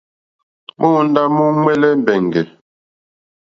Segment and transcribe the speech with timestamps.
[0.79, 2.43] Móǒndá múúŋwɛ̀lɛ̀ mbɛ̀ŋgɛ̀.